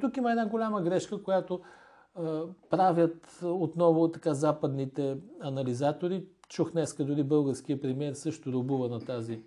[0.00, 1.60] Тук има една голяма грешка, която
[2.70, 6.26] правят отново така западните анализатори.
[6.48, 9.42] Чух днеска дори българския премьер също рубува на тази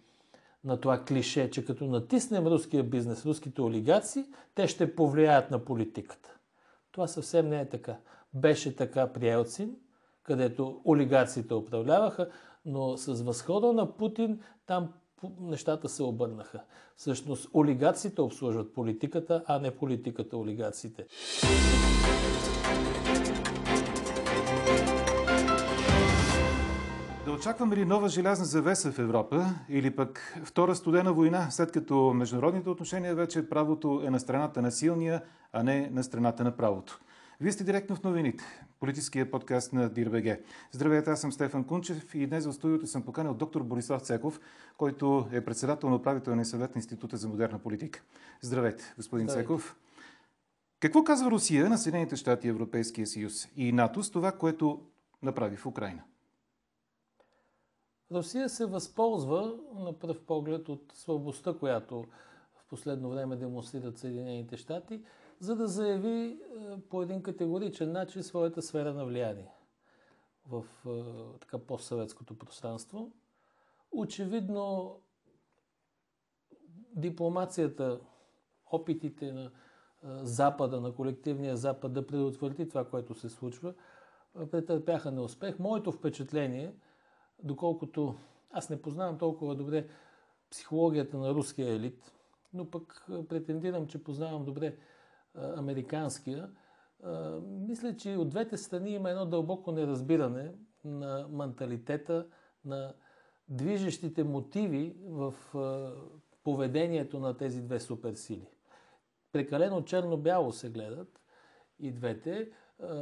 [0.63, 4.25] на това клише, че като натиснем руския бизнес, руските олигарси,
[4.55, 6.37] те ще повлияят на политиката.
[6.91, 7.97] Това съвсем не е така.
[8.33, 9.75] Беше така при Елцин,
[10.23, 12.29] където олигарсите управляваха,
[12.65, 14.93] но с възхода на Путин там
[15.39, 16.59] нещата се обърнаха.
[16.95, 21.05] Всъщност олигарците обслужват политиката, а не политиката олигарците.
[27.25, 32.13] Да очакваме ли нова желязна завеса в Европа или пък втора студена война, след като
[32.13, 35.21] международните отношения вече правото е на страната на силния,
[35.53, 36.99] а не на страната на правото?
[37.41, 38.43] Вие сте директно в новините,
[38.79, 40.39] политическия подкаст на ДИРБГ.
[40.71, 44.39] Здравейте, аз съм Стефан Кунчев и днес в студиото съм поканил доктор Борислав Цеков,
[44.77, 48.03] който е председател на управителния съвет на Института за модерна политика.
[48.41, 49.47] Здравейте, господин Здравейте.
[49.47, 49.77] Цеков.
[50.79, 54.81] Какво казва Русия на Съединените щати, Европейския съюз и НАТО с това, което
[55.21, 56.03] направи в Украина?
[58.11, 62.05] Русия се възползва на пръв поглед от слабостта, която
[62.55, 65.01] в последно време демонстрират Съединените щати,
[65.39, 66.37] за да заяви е,
[66.89, 69.51] по един категоричен начин своята сфера на влияние
[70.45, 73.11] в е, така постсъветското пространство.
[73.91, 74.95] Очевидно,
[76.95, 77.99] дипломацията,
[78.71, 79.49] опитите на е,
[80.23, 83.73] Запада, на колективния Запад да предотврати това, което се случва,
[84.51, 85.59] претърпяха неуспех.
[85.59, 86.75] Моето впечатление–
[87.43, 88.15] доколкото
[88.51, 89.87] аз не познавам толкова добре
[90.51, 92.13] психологията на руския елит,
[92.53, 94.77] но пък претендирам, че познавам добре
[95.35, 96.49] американския,
[97.43, 100.53] мисля, че от двете страни има едно дълбоко неразбиране
[100.85, 102.27] на менталитета,
[102.65, 102.93] на
[103.49, 105.33] движещите мотиви в
[106.43, 108.47] поведението на тези две суперсили.
[109.31, 111.21] Прекалено черно-бяло се гледат
[111.79, 112.51] и двете.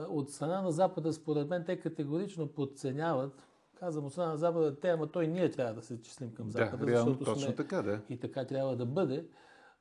[0.10, 3.48] От страна на Запада, според мен, те категорично подценяват
[3.80, 6.86] казвам от страна на Запада, те, ама той ние трябва да се числим към Запада.
[6.86, 8.02] Да, реално, точно сме, така, да.
[8.10, 9.28] И така трябва да бъде.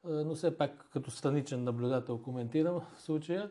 [0.07, 3.51] Но все пак, като страничен наблюдател коментирам в случая,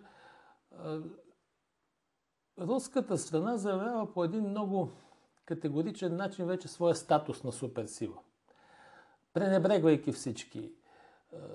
[2.60, 4.92] руската страна заявява по един много
[5.46, 8.18] категоричен начин вече своя статус на суперсила.
[9.34, 10.72] Пренебрегвайки всички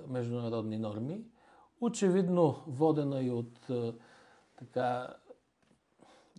[0.07, 1.25] международни норми,
[1.81, 3.67] очевидно водена и от
[4.57, 5.15] така,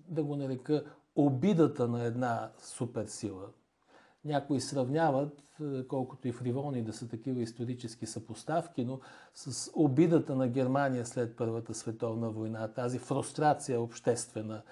[0.08, 0.84] да го нарека,
[1.16, 3.48] обидата на една суперсила.
[4.24, 9.00] Някои сравняват, е, колкото и фриволни да са такива исторически съпоставки, но
[9.34, 14.62] с обидата на Германия след Първата световна война, тази фрустрация обществена,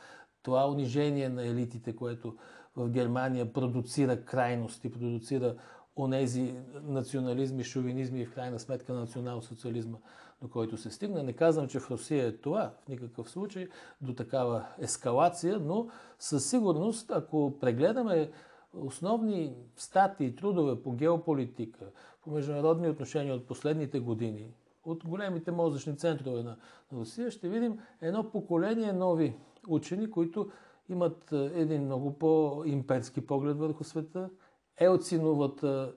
[0.42, 2.36] това унижение на елитите, което
[2.76, 5.56] в Германия продуцира крайности, продуцира
[5.96, 9.98] онези национализми, шовинизми и в крайна сметка национал-социализма
[10.42, 11.22] до който се стигна.
[11.22, 13.68] Не казвам, че в Русия е това в никакъв случай,
[14.00, 15.88] до такава ескалация, но
[16.18, 18.30] със сигурност, ако прегледаме
[18.76, 21.84] основни статии и трудове по геополитика,
[22.22, 24.54] по международни отношения от последните години,
[24.84, 26.56] от големите мозъчни центрове на
[26.92, 29.36] Русия, ще видим едно поколение нови
[29.68, 30.50] учени, които
[30.88, 34.30] имат е, един много по-имперски поглед върху света,
[34.76, 35.94] елциновата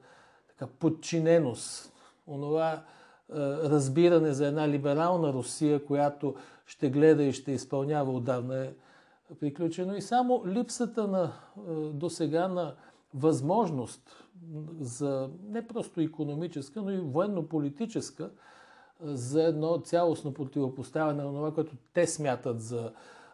[0.47, 1.94] така, подчиненост,
[2.28, 2.81] онова е,
[3.69, 6.35] разбиране за една либерална Русия, която
[6.66, 8.73] ще гледа и ще изпълнява отдавна е
[9.40, 9.96] приключено.
[9.96, 12.76] И само липсата на е, до сега на
[13.14, 14.24] възможност
[14.80, 18.32] за не просто економическа, но и военно-политическа
[19.02, 22.92] за едно цялостно противопоставяне на това, което те смятат за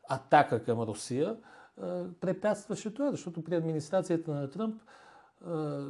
[0.09, 1.37] атака към Русия,
[1.83, 4.81] е, препятстваше това, защото при администрацията на Тръмп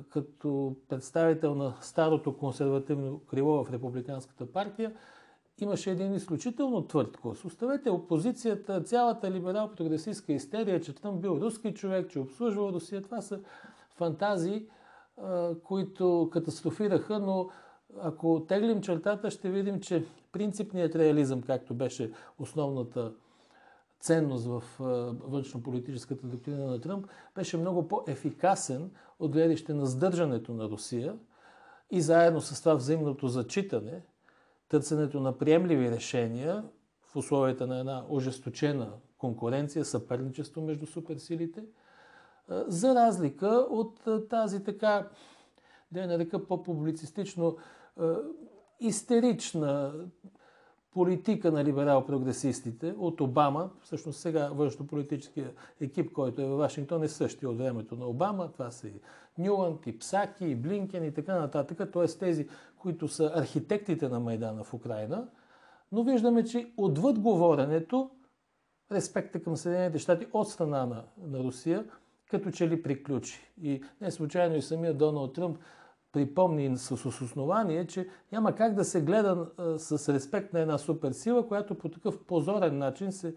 [0.09, 4.93] като представител на старото консервативно крило в Републиканската партия,
[5.61, 7.45] имаше един изключително твърд курс.
[7.45, 13.01] Оставете опозицията, цялата либерал-прогресистска истерия, че там бил руски човек, че обслужвал Русия.
[13.01, 13.39] Това са
[13.95, 14.65] фантазии,
[15.63, 17.49] които катастрофираха, но
[18.01, 23.11] ако теглим чертата, ще видим, че принципният реализъм, както беше основната
[23.99, 24.63] ценност в
[25.27, 31.15] външно-политическата доктрина на Тръмп, беше много по-ефикасен от гледаще на сдържането на Русия
[31.91, 34.01] и заедно с това взаимното зачитане,
[34.69, 36.63] търсенето на приемливи решения
[37.01, 41.63] в условията на една ожесточена конкуренция, съперничество между суперсилите,
[42.49, 43.99] за разлика от
[44.29, 45.09] тази така,
[45.91, 47.57] да я нарека по-публицистично,
[48.79, 49.93] истерична,
[50.93, 55.51] политика на либерал-прогресистите от Обама, всъщност сега външно-политическия
[55.81, 59.01] екип, който е във Вашингтон е същия от времето на Обама, това са и
[59.37, 62.05] Нюланд, и Псаки, и Блинкен и така нататък, т.е.
[62.05, 62.47] тези,
[62.77, 65.27] които са архитектите на Майдана в Украина,
[65.91, 68.11] но виждаме, че отвъд говоренето,
[68.91, 71.85] респекта към Съединените щати от страна на, на Русия,
[72.29, 73.51] като че ли приключи.
[73.61, 75.57] И не случайно и самия Доналд Тръмп
[76.11, 79.47] припомни с основание, че няма как да се гледа
[79.77, 83.33] с респект на една суперсила, която по такъв позорен начин се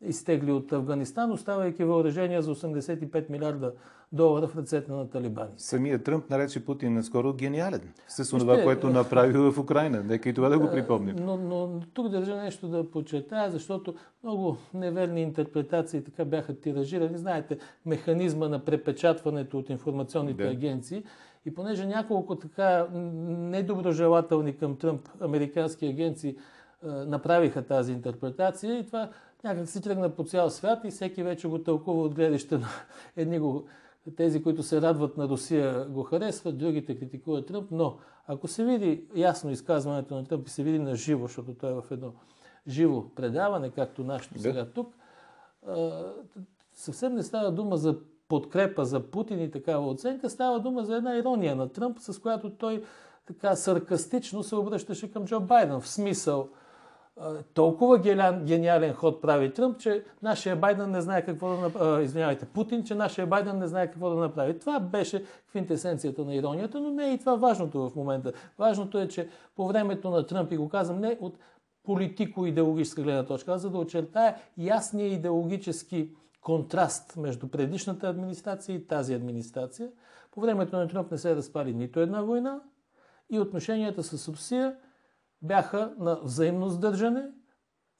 [0.00, 3.72] изтегли от Афганистан, оставайки въоръжение за 85 милиарда
[4.12, 5.50] долара в ръцете на талибани.
[5.56, 10.02] Самият Тръмп нарече Путин наскоро гениален с това, което направи в Украина.
[10.02, 11.16] Нека и това да го припомним.
[11.18, 17.18] Но, но тук държа нещо да подчертая, защото много неверни интерпретации така бяха тиражирани.
[17.18, 20.50] Знаете, механизма на препечатването от информационните да.
[20.50, 21.04] агенции.
[21.46, 26.36] И понеже няколко така недоброжелателни към Тръмп американски агенции
[26.82, 29.10] направиха тази интерпретация и това
[29.44, 32.66] някак си тръгна по цял свят и всеки вече го тълкува от гледаще на
[33.16, 33.66] едни го,
[34.16, 37.96] тези, които се радват на Русия, го харесват, другите критикуват Тръмп, но
[38.26, 41.74] ако се види ясно изказването на Тръмп и се види на живо, защото той е
[41.74, 42.12] в едно
[42.68, 44.40] живо предаване, както нашето да.
[44.40, 44.94] сега тук,
[46.72, 47.98] съвсем не става дума за
[48.28, 52.50] подкрепа за Путин и такава оценка, става дума за една ирония на Тръмп, с която
[52.50, 52.82] той
[53.26, 55.80] така саркастично се обръщаше към Джо Байден.
[55.80, 56.48] В смисъл,
[57.54, 57.98] толкова
[58.44, 62.04] гениален ход прави Тръмп, че нашия Байден не знае какво да направи.
[62.04, 64.58] Извинявайте, Путин, че нашия Байден не знае какво да направи.
[64.58, 68.32] Това беше квинтесенцията на иронията, но не е и това важното в момента.
[68.58, 71.38] Важното е, че по времето на Тръмп, и го казвам не от
[71.84, 76.10] политико-идеологическа гледна точка, а за да очертая ясния идеологически
[76.46, 79.90] контраст между предишната администрация и тази администрация.
[80.30, 82.60] По времето на Тръмп не се разпали нито една война
[83.30, 84.76] и отношенията с Русия
[85.42, 87.22] бяха на взаимно сдържане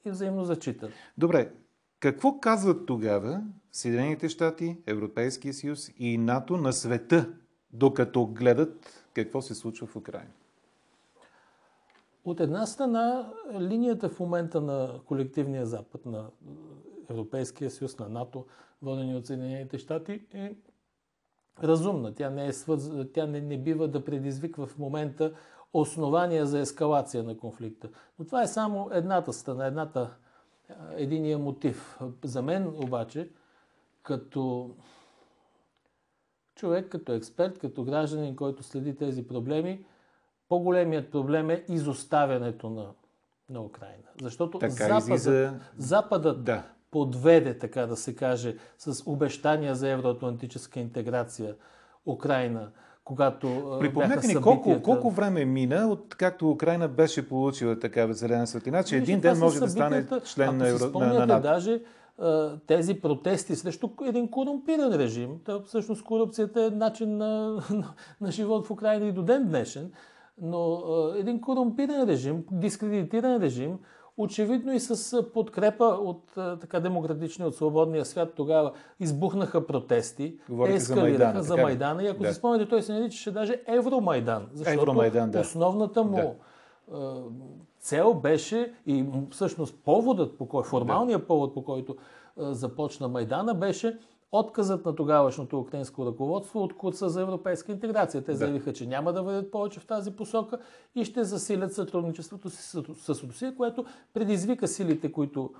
[0.04, 0.92] и взаимно зачитане.
[1.18, 1.52] Добре,
[2.00, 7.32] какво казват тогава Съединените щати, Европейския съюз и НАТО на света,
[7.72, 10.32] докато гледат какво се случва в Украина?
[12.24, 16.30] От една страна, линията в момента на колективния Запад, на
[17.10, 18.46] Европейския съюз, на НАТО,
[18.82, 20.56] водени от Съединените щати, е
[21.62, 22.14] разумна.
[22.14, 22.90] Тя не, е свърз...
[23.14, 25.32] Тя не, не бива да предизвиква в момента
[25.72, 27.88] основания за ескалация на конфликта.
[28.18, 30.10] Но това е само едната страна, едната,
[30.96, 31.98] единия мотив.
[32.24, 33.30] За мен обаче,
[34.02, 34.70] като
[36.54, 39.86] човек, като експерт, като гражданин, който следи тези проблеми,
[40.48, 42.92] по-големият проблем е изоставянето на,
[43.50, 44.08] на Украина.
[44.22, 45.60] Защото така Западът, излиза...
[45.76, 46.64] Западът да.
[46.90, 51.54] Подведе, така да се каже, с обещания за евроатлантическа интеграция
[52.06, 52.70] Украина
[53.06, 58.82] когато Припомнете ни колко, колко време мина, от както Украина беше получила такава зелена светлина,
[58.82, 60.98] че един ден може да стане член на, Евро...
[60.98, 61.42] на, на НАТО.
[61.42, 61.80] даже
[62.66, 68.66] тези протести срещу един корумпиран режим, то всъщност корупцията е начин на, на, на живот
[68.66, 69.92] в Украина и до ден днешен,
[70.40, 70.82] но
[71.16, 73.78] един корумпиран режим, дискредитиран режим,
[74.18, 81.08] Очевидно и с подкрепа от така демократичния, от свободния свят тогава избухнаха протести, Говорите ескалираха
[81.12, 81.42] за Майдана.
[81.42, 82.28] За Майдана и ако да.
[82.28, 84.48] си спомняте, той се наричаше даже Евромайдан.
[84.52, 85.40] Защото Евромайдан, да.
[85.40, 86.36] основната му
[86.90, 87.22] да.
[87.78, 91.26] цел беше и всъщност поводът, по кой, формалният да.
[91.26, 91.96] повод, по който
[92.36, 93.98] започна Майдана, беше
[94.32, 98.24] отказът на тогавашното украинско ръководство от курса за европейска интеграция.
[98.24, 98.38] Те да.
[98.38, 100.58] заявиха, че няма да вървят повече в тази посока
[100.94, 103.84] и ще засилят сътрудничеството си с, с Русия, което
[104.14, 105.50] предизвика силите, които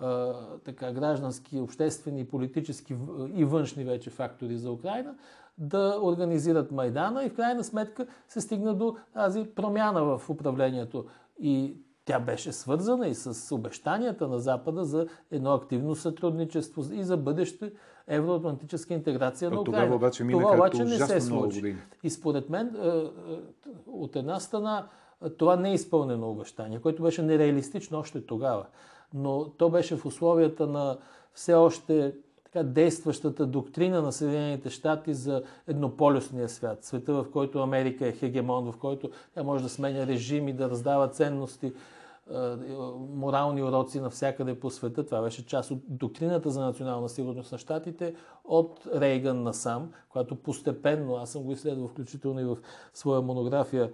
[0.00, 0.34] а,
[0.64, 2.96] така, граждански, обществени, политически
[3.34, 5.14] и външни вече фактори за Украина,
[5.58, 11.04] да организират Майдана и в крайна сметка се стигна до тази промяна в управлението.
[11.40, 17.16] И тя беше свързана и с обещанията на Запада за едно активно сътрудничество и за
[17.16, 17.72] бъдеще
[18.10, 19.84] евроатлантическа интеграция на Украина.
[19.84, 21.76] Това обаче, това обаче не се случи.
[22.02, 23.02] И според мен, е, е,
[23.86, 24.86] от една страна,
[25.38, 28.66] това не е изпълнено обещание, което беше нереалистично още тогава.
[29.14, 30.98] Но то беше в условията на
[31.34, 32.14] все още
[32.44, 36.84] така, действащата доктрина на Съединените щати за еднополюсния свят.
[36.84, 41.08] Света, в който Америка е хегемон, в който тя може да сменя режими, да раздава
[41.08, 41.72] ценности,
[43.14, 45.06] морални уроци навсякъде по света.
[45.06, 51.16] Това беше част от доктрината за национална сигурност на щатите от Рейган насам, която постепенно,
[51.16, 52.58] аз съм го изследвал включително и в
[52.94, 53.92] своя монография,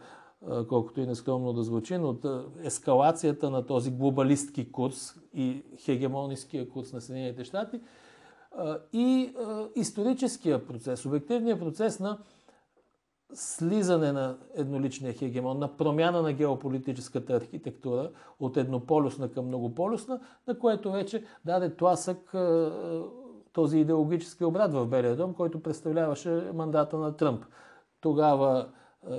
[0.69, 2.17] колкото и нескромно да звучи, но
[2.63, 7.81] ескалацията на този глобалистки курс и хегемониския курс на Съединените щати
[8.93, 9.35] и
[9.77, 12.19] историческия процес, обективния процес на
[13.35, 20.93] слизане на едноличния хегемон, на промяна на геополитическата архитектура от еднополюсна към многополюсна, на което
[20.93, 22.35] вече даде тласък
[23.53, 27.45] този идеологически обрат в Белия дом, който представляваше мандата на Тръмп.
[28.01, 28.69] Тогава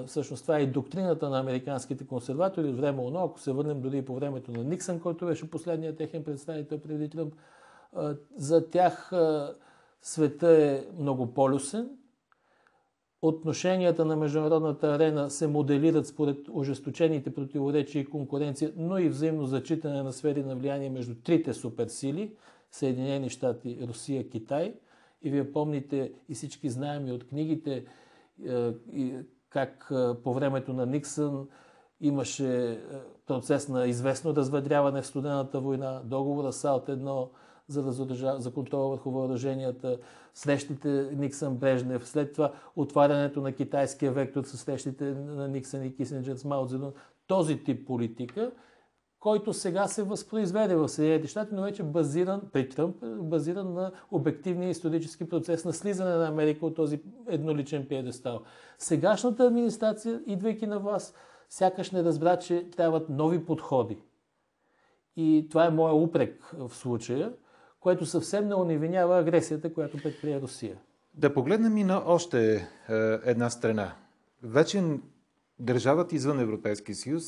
[0.05, 4.05] Всъщност това е и доктрината на американските консерватори от време оно, ако се върнем дори
[4.05, 7.33] по времето на Никсън, който беше последният техен представител преди Тръмп.
[8.35, 9.11] За тях
[10.01, 11.89] света е много полюсен.
[13.21, 20.03] Отношенията на международната арена се моделират според ожесточените противоречия и конкуренция, но и взаимно зачитане
[20.03, 22.35] на сфери на влияние между трите суперсили
[22.71, 24.75] Съединени щати, Русия, Китай.
[25.21, 27.85] И вие помните и всички знаем и от книгите
[29.49, 29.91] как
[30.23, 31.47] по времето на Никсън
[32.01, 32.81] имаше
[33.27, 37.29] процес на известно разведряване в студената война, договора САЛТ 1
[37.67, 38.35] за, разоръжа...
[38.39, 39.97] за контрола върху въоръженията,
[40.33, 46.35] срещите Никсън Брежнев, след това отварянето на китайския вектор с срещите на Никсън и Кисенджер
[46.35, 46.93] с Мао Цзедун.
[47.27, 48.51] Този тип политика,
[49.19, 54.69] който сега се възпроизведе в Съединените щати, но вече базиран, при Тръмп, базиран на обективния
[54.69, 58.41] исторически процес на слизане на Америка от този едноличен пиедестал.
[58.77, 61.15] Сегашната администрация, идвайки на власт,
[61.49, 63.97] сякаш не разбра, че трябват нови подходи.
[65.15, 67.33] И това е моя упрек в случая–
[67.87, 70.77] което съвсем не уневинява агресията, която предприе Русия.
[71.13, 72.63] Да погледнем и на още е,
[73.25, 73.95] една страна.
[74.43, 74.83] Вече
[75.59, 77.23] държавата извън Европейския съюз,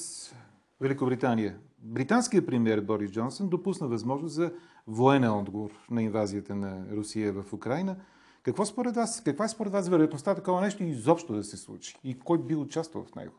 [0.82, 1.58] Великобритания.
[1.80, 4.52] Британският премьер Борис Джонсън допусна възможност за
[4.88, 7.96] военен отговор на инвазията на Русия в Украина.
[8.44, 11.96] Какво според вас, каква е според вас вероятността такова нещо изобщо да се случи?
[12.04, 13.34] И кой би участвал в него?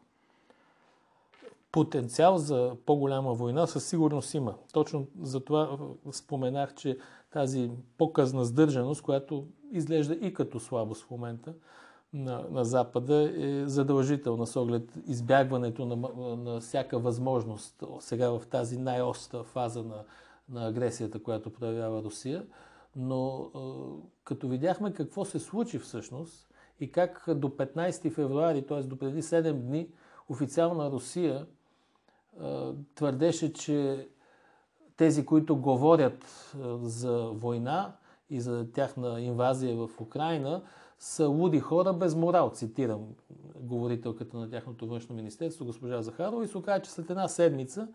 [1.73, 4.55] Потенциал за по-голяма война със сигурност има.
[4.73, 5.79] Точно за това
[6.13, 6.99] споменах, че
[7.31, 11.55] тази по-късна сдържаност, която изглежда и като слабост в момента
[12.13, 15.97] на, на Запада, е задължителна с оглед избягването на,
[16.37, 20.05] на всяка възможност сега в тази най-остра фаза на,
[20.49, 22.47] на агресията, която проявява Русия.
[22.97, 23.51] Но
[24.25, 26.51] като видяхме какво се случи всъщност
[26.81, 28.83] и как до 15 февруари, т.е.
[28.83, 29.89] до преди 7 дни,
[30.29, 31.47] официална Русия
[32.95, 34.09] твърдеше, че
[34.97, 37.97] тези, които говорят за война
[38.31, 40.63] и за тяхна инвазия в Украина,
[40.99, 43.07] са луди хора без морал, цитирам
[43.61, 47.89] говорителката на тяхното външно министерство, госпожа Захарова, и се оказа, че след една седмица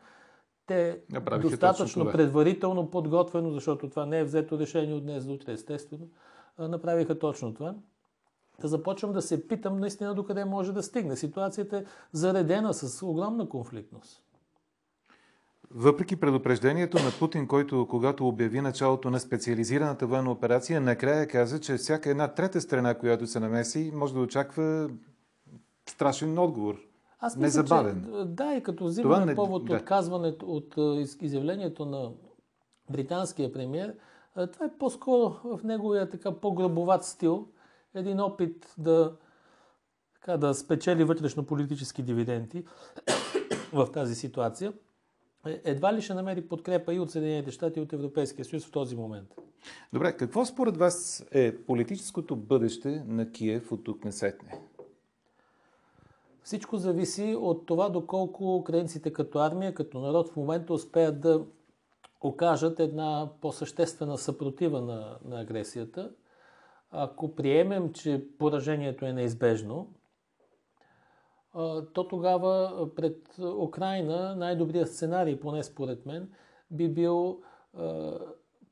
[0.68, 5.52] те Направиха достатъчно предварително подготвено, защото това не е взето решение от днес до утре,
[5.52, 6.08] естествено,
[6.60, 7.75] направиха точно това.
[8.62, 11.16] Да започвам да се питам наистина докъде може да стигне.
[11.16, 14.25] Ситуацията е заредена с огромна конфликтност.
[15.72, 21.78] Въпреки предупреждението на Путин, който когато обяви началото на специализираната военна операция, накрая каза, че
[21.78, 24.90] всяка една трета страна, която се намеси, може да очаква
[25.90, 26.76] страшен отговор.
[27.20, 28.06] Аз мисля, Незабавен.
[28.06, 29.36] Че, да, и като взимаме не...
[29.36, 29.76] повод да.
[29.76, 30.76] от казването, от
[31.22, 32.12] изявлението на
[32.90, 33.96] британския премьер,
[34.34, 37.48] това е по-скоро в неговия така по-грабоват стил,
[37.96, 39.16] един опит да,
[40.14, 42.66] така, да спечели вътрешно-политически дивиденти
[43.74, 44.85] в тази ситуация– е,
[45.46, 48.96] едва ли ще намери подкрепа и от Съединените щати, и от Европейския съюз в този
[48.96, 49.36] момент.
[49.94, 54.60] Добре, какво според вас е политическото бъдеще на Киев от тук на сетне?
[56.44, 61.46] Всичко зависи от това доколко украинците като армия, като народ в момента успеят да
[62.22, 66.12] окажат една по-съществена съпротива на, на агресията.
[66.92, 69.88] Ако приемем, че поражението е неизбежно,
[71.94, 76.30] то тогава пред Украина най-добрият сценарий, поне според мен,
[76.72, 77.42] би бил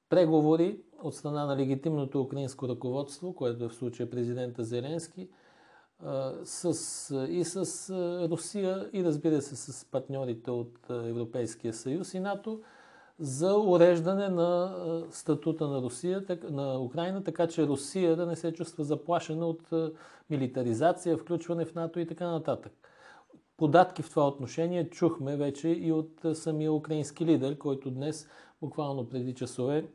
[0.10, 5.30] преговори от страна на легитимното украинско ръководство, което е в случая президента Зеленски,
[6.44, 7.90] с, и с
[8.30, 12.62] Русия, и разбира се с партньорите от Европейския съюз и НАТО,
[13.20, 14.76] за уреждане на
[15.12, 19.70] статута на Русия, на Украина, така че Русия да не се чувства заплашена от
[20.30, 22.74] милитаризация, включване в НАТО и така нататък.
[23.58, 28.28] Податки в това отношение чухме вече и от самия украински лидер, който днес,
[28.62, 29.88] буквално преди часове,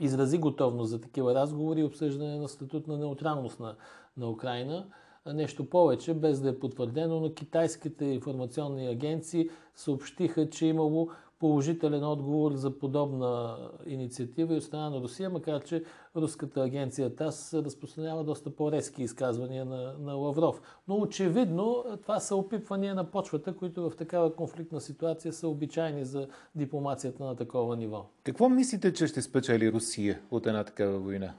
[0.00, 3.76] изрази готовност за такива разговори и обсъждане на статут на неутралност на,
[4.16, 4.86] на Украина.
[5.26, 12.52] Нещо повече, без да е потвърдено, но китайските информационни агенции съобщиха, че имало положителен отговор
[12.52, 15.84] за подобна инициатива и от страна на Русия, макар че
[16.16, 20.62] руската агенция ТАС разпространява доста по-резки изказвания на, на Лавров.
[20.88, 26.28] Но очевидно това са опипвания на почвата, които в такава конфликтна ситуация са обичайни за
[26.54, 28.06] дипломацията на такова ниво.
[28.22, 31.34] Какво мислите, че ще спечели Русия от една такава война?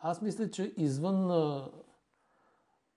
[0.00, 1.30] Аз мисля, че извън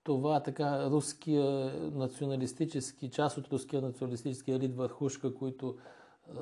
[0.04, 5.76] това така руския националистически, част от руския националистически елит върхушка, които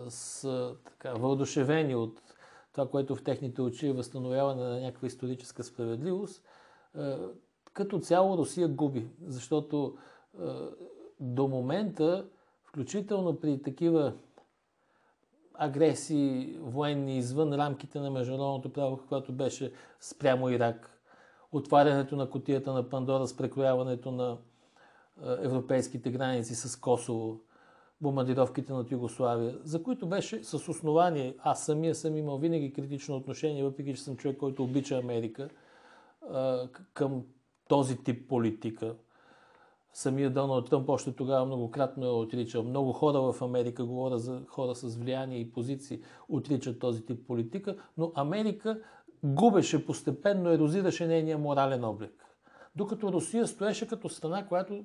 [0.08, 2.20] са така, въодушевени от
[2.72, 6.42] това, което в техните очи е възстановяване на някаква историческа справедливост,
[7.72, 9.96] като цяло Русия губи, защото
[11.20, 12.26] до момента,
[12.64, 14.12] включително при такива
[15.54, 21.00] агресии военни извън рамките на международното право, каквато беше спрямо Ирак,
[21.52, 24.38] отварянето на котията на Пандора с прекрояването на
[25.22, 27.40] европейските граници с Косово,
[28.00, 33.64] бомбардировките над Югославия, за които беше с основание, аз самия съм имал винаги критично отношение,
[33.64, 35.48] въпреки че съм човек, който обича Америка,
[36.94, 37.22] към
[37.68, 38.94] този тип политика.
[39.92, 42.62] Самия Доналд Тръмп още тогава многократно е отричал.
[42.62, 47.76] Много хора в Америка, говоря за хора с влияние и позиции, отричат този тип политика,
[47.96, 48.80] но Америка
[49.24, 52.24] губеше постепенно, ерозираше нейния морален облик.
[52.76, 54.84] Докато Русия стоеше като страна, която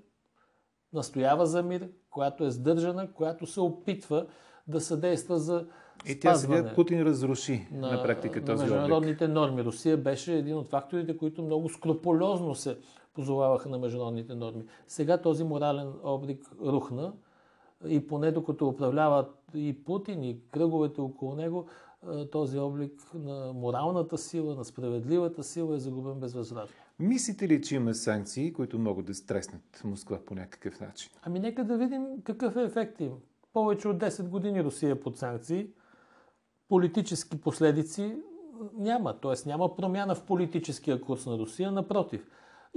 [0.93, 4.25] настоява за мир, която е сдържана, която се опитва
[4.67, 5.65] да съдейства за
[6.05, 9.35] и тя сега Путин разруши на, на практика този на международните облик.
[9.35, 9.63] норми.
[9.63, 12.77] Русия беше един от факторите, които много скрупулезно се
[13.13, 14.63] позоваваха на международните норми.
[14.87, 17.13] Сега този морален облик рухна
[17.87, 21.65] и поне докато управляват и Путин, и кръговете около него,
[22.31, 26.75] този облик на моралната сила, на справедливата сила е загубен безвъзвратно.
[27.01, 31.11] Мислите ли, че има санкции, които могат да стреснат Москва по някакъв начин?
[31.21, 33.11] Ами нека да видим какъв е ефект им.
[33.53, 35.67] Повече от 10 години Русия е под санкции.
[36.69, 38.17] Политически последици
[38.77, 39.19] няма.
[39.19, 39.49] Т.е.
[39.49, 41.71] няма промяна в политическия курс на Русия.
[41.71, 42.27] Напротив,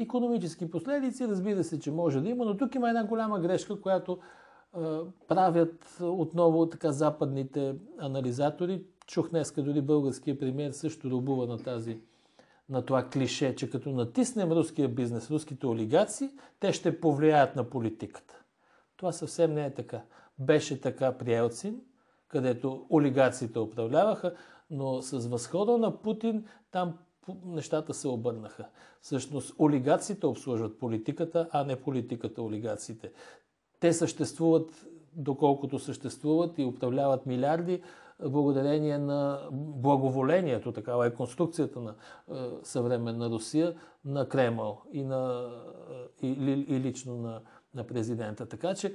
[0.01, 4.19] економически последици, разбира се, че може да има, но тук има една голяма грешка, която
[4.19, 4.81] е,
[5.29, 8.85] правят отново така западните анализатори.
[9.07, 11.99] Чух днеска дори българския премьер също рубува на тази
[12.69, 16.31] на това клише, че като натиснем руския бизнес, руските олигаци,
[16.61, 18.43] те ще повлияят на политиката.
[18.97, 20.03] Това съвсем не е така.
[20.39, 21.81] Беше така при Елцин,
[22.29, 24.35] където олигациите управляваха,
[24.71, 26.99] но с възхода на Путин там
[27.45, 28.69] нещата се обърнаха.
[29.01, 33.13] Всъщност, олигациите обслужват политиката, а не политиката олигациите.
[33.81, 37.83] Те съществуват доколкото съществуват и управляват милиарди,
[38.23, 43.75] благодарение на благоволението, такава е конструкцията на е, съвременна Русия,
[44.05, 45.51] на Кремъл и, на,
[46.23, 47.41] е, и, и лично на,
[47.75, 48.47] на президента.
[48.47, 48.95] Така че е,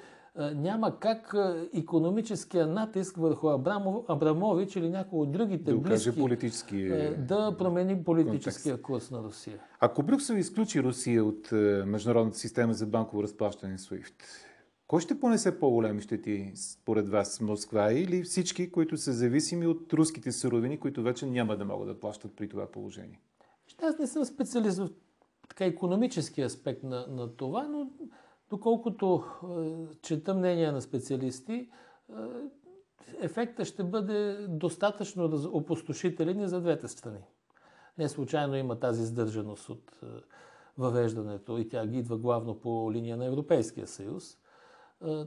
[0.53, 1.35] няма как
[1.73, 8.73] економическия натиск върху Абрамов, Абрамович или някои от другите да близки политически да промени политическия
[8.73, 8.83] контекст.
[8.83, 9.59] курс на Русия.
[9.79, 11.51] Ако Брюксел изключи Русия от
[11.85, 14.48] международната система за банково разплащане SWIFT,
[14.89, 17.41] кой ще понесе по-големи щети според вас?
[17.41, 21.99] Москва или всички, които са зависими от руските суровини, които вече няма да могат да
[21.99, 23.19] плащат при това положение?
[23.81, 24.89] Аз не съм специалист в
[25.49, 27.91] така економически аспект на, на това, но
[28.49, 31.67] доколкото е, чета мнения на специалисти, е,
[33.19, 37.23] ефектът ще бъде достатъчно опустошителен и за двете страни.
[37.97, 40.05] Не случайно има тази сдържаност от е,
[40.77, 44.37] въвеждането и тя ги идва главно по линия на Европейския съюз–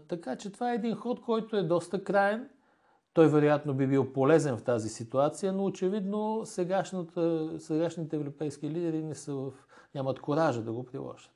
[0.08, 2.48] така че това е един ход, който е доста краен.
[3.12, 6.42] Той вероятно би бил полезен в тази ситуация, но очевидно
[7.58, 9.52] сегашните европейски лидери не са в,
[9.94, 11.30] нямат коража да го приложат.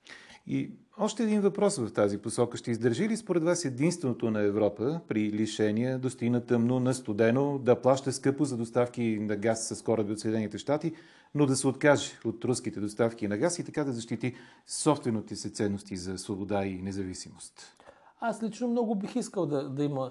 [0.46, 2.56] И още един въпрос в тази посока.
[2.56, 7.82] Ще издържи ли според вас единственото на Европа при лишения, достигна тъмно, на студено, да
[7.82, 10.92] плаща скъпо за доставки на газ с кораби от Съединените щати,
[11.34, 14.34] но да се откаже от руските доставки на газ и така да защити
[14.66, 17.76] собствените си ценности за свобода и независимост?
[18.20, 20.10] Аз лично много бих искал да, да има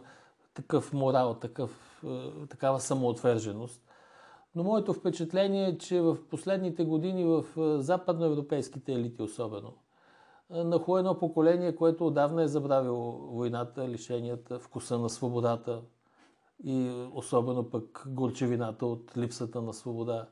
[0.53, 3.81] такъв морал, такъв, е, такава самоотверженост.
[4.55, 9.73] Но моето впечатление е, че в последните години в е, западноевропейските елити особено,
[10.53, 15.81] е, нахло едно поколение, което отдавна е забравило войната, лишенията, вкуса на свободата
[16.63, 20.27] и особено пък горчевината от липсата на свобода.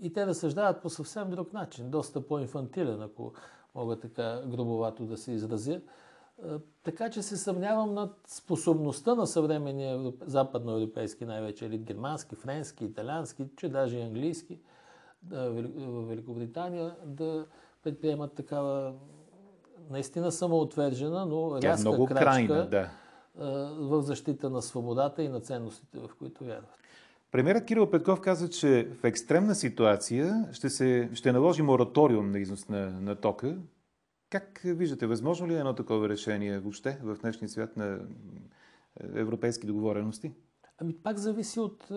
[0.00, 3.32] И те разсъждават по съвсем друг начин, доста по-инфантилен, ако
[3.74, 5.80] мога така грубовато да се изразя.
[6.42, 6.46] Е,
[6.82, 13.68] така че се съмнявам над способността на съвременния западноевропейски, най-вече елит, германски, френски, италиански, че
[13.68, 14.58] даже и английски,
[15.30, 17.46] в Великобритания, да
[17.82, 18.94] предприемат такава
[19.90, 22.90] наистина самоотвержена, но Тя е рязка много крачка крайна, да.
[23.78, 26.78] в защита на свободата и на ценностите, в които вярват.
[27.30, 32.68] Премьерът Кирил Петков каза, че в екстремна ситуация ще, се, ще наложи мораториум на износ
[32.68, 33.56] на, на тока,
[34.34, 38.00] как виждате, възможно ли е едно такова решение въобще в днешния свят на
[39.14, 40.32] европейски договорености?
[40.78, 41.94] Ами пак зависи от е,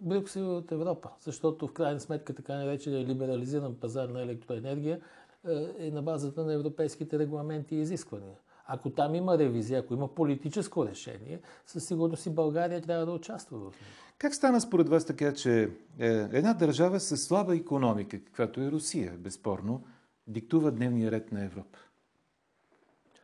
[0.00, 5.00] Брюксел от Европа, защото в крайна сметка така наречения либерализиран пазар на електроенергия
[5.48, 8.36] е, е на базата на европейските регламенти и изисквания.
[8.66, 13.58] Ако там има ревизия, ако има политическо решение, със сигурност и България трябва да участва
[13.58, 13.72] в него.
[14.18, 15.62] Как стана според вас така, че
[15.98, 19.84] е, една държава с слаба економика, каквато е Русия, безспорно,
[20.26, 21.78] диктува дневния ред на Европа?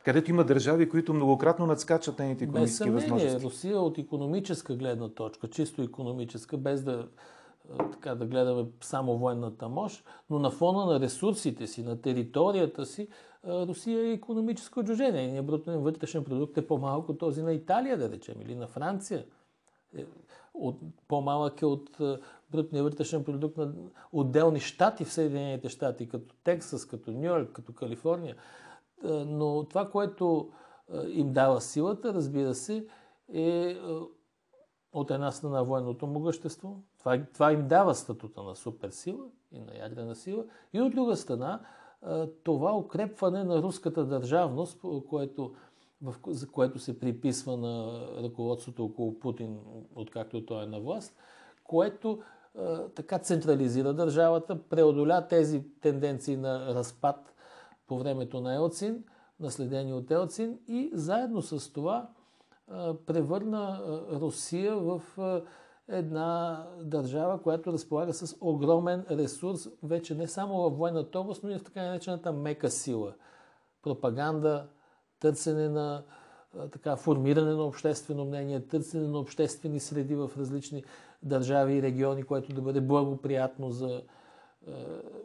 [0.05, 3.43] където има държави, които многократно надскачат нейните економически възможности.
[3.43, 7.07] Русия от економическа гледна точка, чисто економическа, без да,
[7.91, 13.07] така, да гледаме само военната мощ, но на фона на ресурсите си, на територията си,
[13.47, 15.11] Русия е економическо движение.
[15.11, 19.25] Нейният брутен вътрешен продукт е по-малко този на Италия, да речем, или на Франция.
[19.97, 20.05] Е,
[20.53, 21.89] От, по-малък е от
[22.51, 23.73] брутния вътрешен продукт на
[24.11, 28.35] отделни щати в Съединените щати, като Тексас, като Нью Йорк, като Калифорния.
[29.03, 30.51] А, Но това, което
[30.91, 32.87] а, им дава силата, разбира се,
[33.33, 34.01] е а,
[34.93, 36.83] от една страна военното могъщество.
[36.99, 40.45] Това, това им дава статута на суперсила и на ядрена сила.
[40.73, 41.61] И от друга страна,
[42.43, 45.53] това укрепване на руската държавност, което,
[46.01, 49.59] в, за което се приписва на ръководството около Путин,
[49.95, 51.15] откакто той е на власт,
[51.63, 52.21] което
[52.95, 57.33] така централизира държавата, преодоля тези тенденции на разпад
[57.87, 59.03] по времето на Елцин,
[59.39, 62.09] наследени от Елцин и заедно с това
[63.05, 65.01] превърна Русия в
[65.87, 71.57] една държава, която разполага с огромен ресурс, вече не само във военната област, но и
[71.57, 73.13] в така наречената мека сила.
[73.83, 74.67] Пропаганда,
[75.19, 76.03] търсене на
[76.71, 80.83] така, формиране на обществено мнение, търсене на обществени среди в различни
[81.23, 84.01] държави и региони, което да бъде благоприятно за
[84.67, 84.71] а,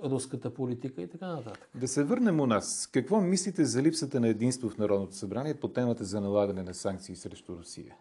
[0.04, 1.68] руската политика и така нататък.
[1.74, 2.88] Да се върнем у нас.
[2.92, 7.16] Какво мислите за липсата на единство в Народното събрание по темата за налагане на санкции
[7.16, 7.96] срещу Русия?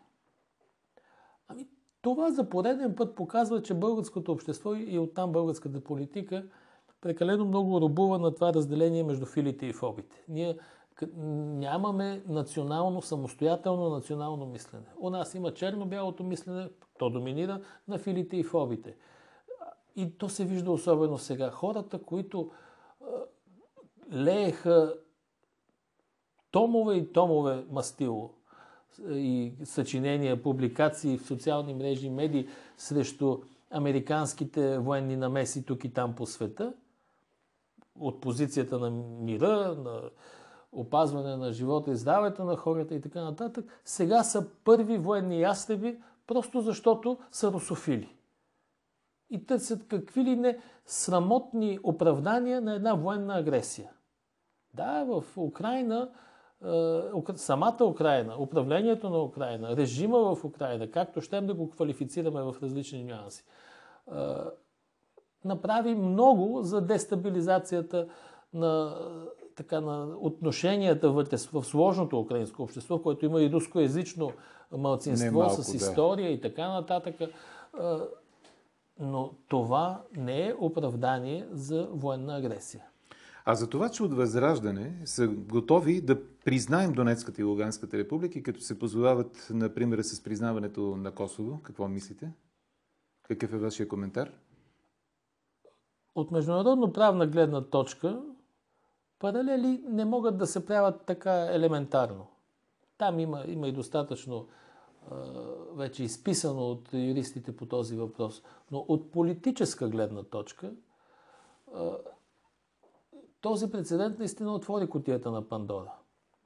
[1.47, 1.67] Ами,
[2.01, 6.43] това за пореден път показва, че българското общество и оттам българската политика
[7.03, 10.23] прекалено много рубува на това разделение между филите и фобите.
[10.29, 10.57] Ние
[11.17, 14.85] нямаме национално, самостоятелно национално мислене.
[14.97, 18.95] У нас има черно-бялото мислене, то доминира на филите и фобите.
[19.95, 21.51] И то се вижда особено сега.
[21.51, 22.51] Хората, които
[24.13, 24.95] лееха
[26.51, 28.33] томове и томове мастило
[29.09, 33.37] и съчинения, публикации в социални мрежи, медии срещу
[33.71, 36.73] американските военни намеси тук и там по света,
[37.99, 38.89] от позицията на
[39.21, 40.01] мира, на
[40.73, 45.97] опазване на живота и здравето на хората и така нататък, сега са първи военни ястреби,
[46.27, 48.15] просто защото са русофили.
[49.29, 53.89] И търсят какви ли не срамотни оправдания на една военна агресия.
[54.73, 56.09] Да, в Украина,
[56.65, 62.55] е, самата Украина, управлението на Украина, режима в Украина, както щем да го квалифицираме в
[62.63, 64.13] различни нюанси, е,
[65.45, 68.07] направи много за дестабилизацията
[68.53, 68.97] на,
[69.55, 74.31] така, на отношенията вътре в сложното украинско общество, което има и рускоязично
[74.71, 75.77] малцинство Немалко, с да.
[75.77, 77.15] история и така нататък.
[78.99, 82.83] Но това не е оправдание за военна агресия.
[83.45, 88.61] А за това, че от Възраждане са готови да признаем Донецката и Луганската републики, като
[88.61, 92.31] се позовават, например, с признаването на Косово, какво мислите?
[93.27, 94.31] Какъв е вашия коментар?
[96.15, 98.21] От международно правна гледна точка,
[99.23, 102.27] паралели не могат да се правят така елементарно.
[102.97, 104.47] Там има, има и достатъчно
[105.11, 105.15] а,
[105.73, 108.43] вече изписано от юристите по този въпрос.
[108.71, 110.71] Но от политическа гледна точка,
[111.73, 111.97] а,
[113.41, 115.93] този прецедент наистина отвори котията на Пандора.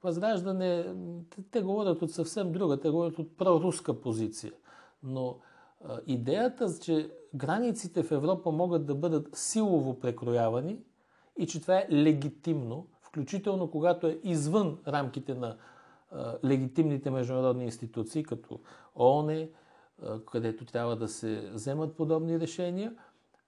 [0.02, 0.94] Възраждане,
[1.30, 4.52] те, те говорят от съвсем друга, те говорят от проруска позиция.
[5.02, 5.38] Но
[5.84, 10.78] а, идеята, че границите в Европа могат да бъдат силово прекроявани
[11.38, 15.56] и че това е легитимно, включително когато е извън рамките на
[16.44, 18.60] легитимните международни институции, като
[18.96, 19.48] ООН,
[20.02, 22.94] а, където трябва да се вземат подобни решения,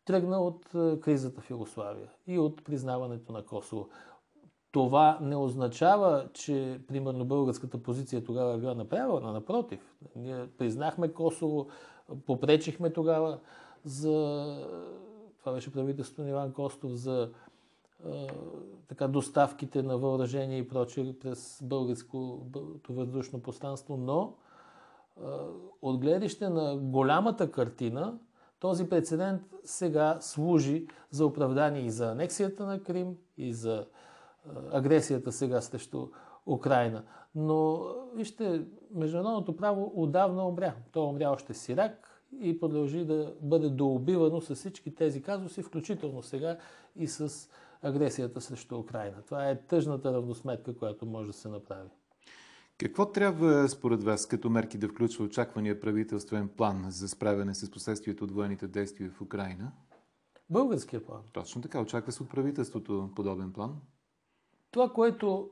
[0.05, 0.67] тръгна от
[1.01, 3.89] кризата в Югославия и от признаването на Косово.
[4.73, 9.33] Това не означава, че, примерно, българската позиция тогава е била направена.
[9.33, 9.81] Напротив,
[10.17, 11.69] ние признахме Косово,
[12.27, 13.39] попречихме тогава
[13.85, 14.47] за...
[15.41, 17.50] Това беше правителството на Иван Костов за е,
[18.89, 24.35] така, доставките на въоръжение и прочее през българското въздушно пространство, но
[25.83, 28.19] от гледаще на голямата картина,
[28.61, 33.87] този прецедент сега служи за оправдание и за анексията на Крим, и за
[34.73, 36.09] агресията сега срещу
[36.47, 37.05] Украина.
[37.35, 37.85] Но,
[38.15, 40.75] вижте, международното право отдавна умря.
[40.93, 41.69] То умря още с
[42.41, 46.57] и продължи да бъде доубивано с всички тези казуси, включително сега
[46.97, 47.49] и с
[47.83, 49.23] агресията срещу Украина.
[49.23, 51.89] Това е тъжната равносметка, която може да се направи.
[52.79, 58.25] Какво трябва според вас като мерки да включва очаквания правителствен план за справяне с последствието
[58.25, 59.73] от военните действия в Украина?
[60.51, 61.23] Българския план.
[61.33, 61.81] Точно така.
[61.81, 63.77] Очаква се от правителството подобен план.
[64.71, 65.51] Това, което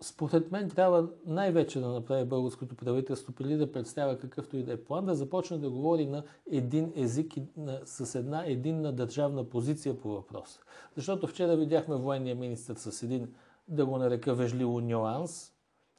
[0.00, 4.84] според мен трябва най-вече да направи българското правителство, преди да представя какъвто и да е
[4.84, 10.00] план, да започне да говори на един език и на, с една единна държавна позиция
[10.00, 10.60] по въпроса.
[10.96, 13.34] Защото вчера видяхме военния министр с един,
[13.68, 15.52] да го нарека вежливо, нюанс.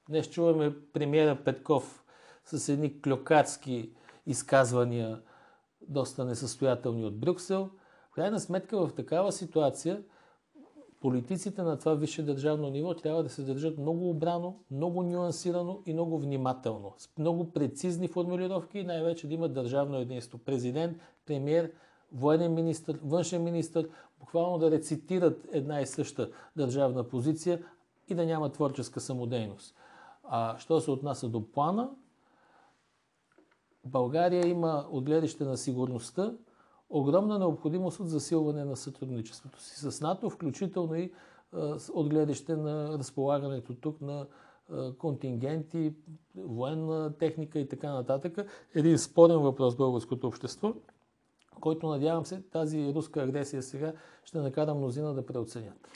[0.10, 2.06] Днес чуваме премиера Петков
[2.46, 3.92] с едни клюкарски
[4.26, 5.22] изказвания,
[5.82, 7.70] доста несъстоятелни от Брюксел.
[8.12, 10.04] В крайна сметка в такава ситуация–
[11.02, 15.94] политиците на това висше държавно ниво трябва да се държат много обрано, много нюансирано и
[15.94, 16.94] много внимателно.
[16.98, 20.38] С много прецизни формулировки и най-вече да имат държавно единство.
[20.38, 21.72] Президент, премьер,
[22.12, 23.86] военен министр, външен министр,
[24.20, 27.64] буквално да рецитират една и съща държавна позиция
[28.08, 29.76] и да няма творческа самодейност.
[30.24, 31.90] А що се отнася до плана,
[33.86, 36.34] България има от гледаще на сигурността
[36.90, 41.12] огромна необходимост от засилване на сътрудничеството си с НАТО, включително и
[41.94, 44.28] от гледаще на разполагането тук на
[44.98, 45.94] контингенти,
[46.36, 48.48] военна техника и така нататък.
[48.76, 50.74] Един спорен въпрос в българското общество,
[51.62, 53.94] който надявам се тази руска агресия сега
[54.24, 55.88] ще накара мнозина да преоценят.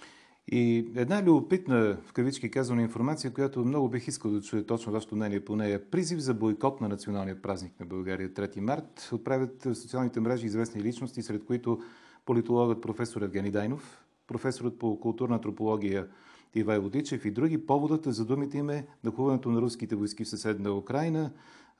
[0.51, 5.15] И една любопитна, в кавички казвана информация, която много бих искал да чуя точно вашето
[5.15, 5.89] мнение по нея.
[5.91, 10.83] Призив за бойкот на националния празник на България 3 март отправят в социалните мрежи известни
[10.83, 11.79] личности, сред които
[12.25, 16.07] политологът професор Евгений Дайнов, професорът по културна антропология
[16.55, 17.65] Ивай Водичев и други.
[17.65, 21.31] Поводът за думите им е нахуването на руските войски в съседна Украина.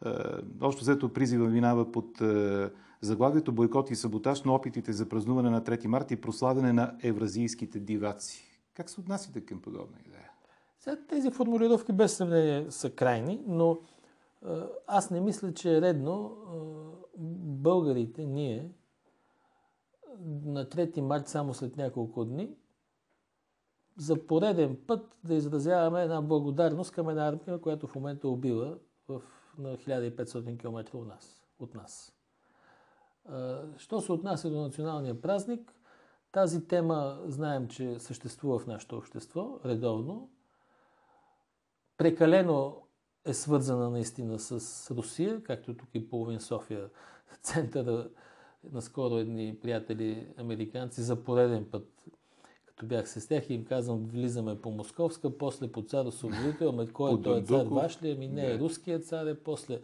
[0.06, 0.10] Е,
[0.62, 2.70] общо взето призива минава под е,
[3.02, 7.80] заглавието бойкот и саботаж на опитите за празнуване на 3 марта и прославяне на евразийските
[7.80, 8.49] диваци.
[8.80, 10.32] Как се отнасяте към подобна идея?
[10.80, 13.80] Сега, тези формулировки без съмнение са крайни, но
[14.88, 16.38] аз не мисля, че е редно
[17.62, 18.72] българите, ние,
[20.46, 22.56] на 3 март, само след няколко дни,
[23.98, 29.22] за пореден път да изразяваме една благодарност към една армия, която в момента убива в,
[29.58, 31.42] на 1500 км от нас.
[31.60, 32.14] От нас.
[33.78, 35.79] Що се отнася до националния празник,
[36.32, 40.30] тази тема знаем, че съществува в нашето общество редовно.
[41.98, 42.78] Прекалено
[43.26, 46.90] е свързана наистина с Русия, както тук и половин София,
[47.42, 48.10] центъра,
[48.72, 51.88] наскоро едни приятели американци за пореден път,
[52.66, 56.88] като бях с тях и им казвам, влизаме по Московска, после по цар Освободител, ами
[56.88, 58.12] кой е той е цар ваш ли?
[58.12, 59.82] Ами не е руският цар, е после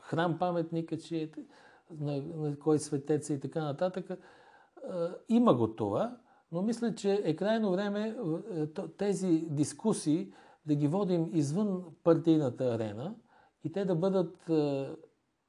[0.00, 1.28] храм паметника, че е,
[2.00, 4.10] на, на кой светец е и така нататък.
[5.28, 6.16] Има го това,
[6.52, 8.16] но мисля, че е крайно време
[8.54, 8.66] е,
[8.98, 10.32] тези дискусии
[10.66, 13.14] да ги водим извън партийната арена
[13.64, 14.88] и те да бъдат е,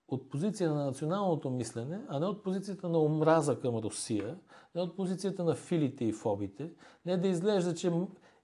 [0.07, 4.37] от позиция на националното мислене, а не от позицията на омраза към Русия,
[4.75, 6.71] не от позицията на филите и фобите,
[7.05, 7.91] не да изглежда, че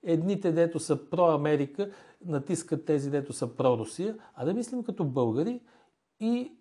[0.04, 1.92] едните, дето са про-Америка,
[2.26, 5.62] натискат тези, дето са про-Русия, а да мислим като българи
[6.20, 6.58] и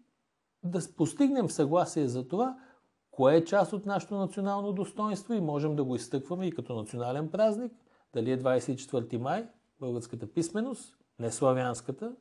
[0.62, 2.56] да постигнем съгласие за това,
[3.16, 7.28] кое е част от нашето национално достоинство и можем да го изтъкваме и като национален
[7.28, 7.72] празник,
[8.14, 9.46] дали е 24 май,
[9.80, 12.12] българската писменост, не славянската,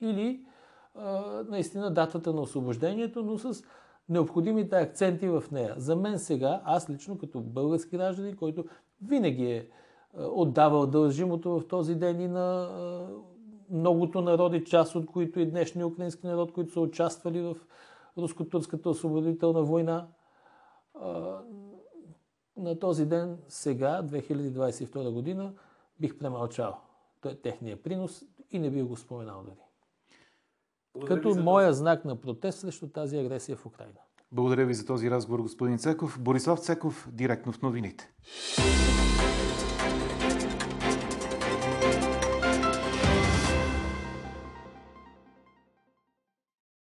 [0.00, 0.44] или
[0.94, 3.62] а, наистина датата на освобождението, но с
[4.08, 5.74] необходимите акценти в нея.
[5.76, 8.64] За мен сега, аз лично като български гражданин, който
[9.02, 9.68] винаги е
[10.18, 12.68] отдавал дължимото в този ден и на
[13.70, 17.56] многото народи, част от които и днешния украински народ, които са участвали в
[18.18, 20.06] руско-турската освободителна война,
[22.56, 25.54] на този ден, сега, 2022 година,
[26.00, 26.80] бих премълчал
[27.42, 29.64] техния принос и не бих го споменал дори.
[30.94, 33.98] Благодаря като моя знак на протест срещу тази агресия в Украина.
[34.32, 36.18] Благодаря ви за този разговор, господин Цеков.
[36.20, 38.12] Борислав Цеков, директно в новините.